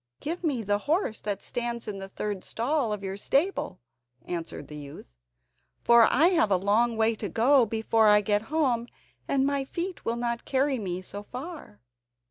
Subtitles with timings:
[0.19, 3.79] "Give me the horse that stands in the third stall of your stable,"
[4.25, 5.15] answered the youth.
[5.83, 8.87] "For I have a long way to go before I get home,
[9.27, 11.81] and my feet will not carry me so far."